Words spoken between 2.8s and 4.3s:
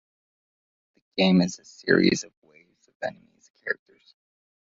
of enemy characters.